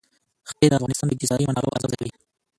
[0.49, 2.11] ښتې د افغانستان د اقتصادي منابعو ارزښت زیاتوي.